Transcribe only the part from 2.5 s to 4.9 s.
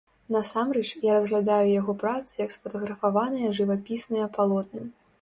сфатаграфаваныя жывапісныя палотны.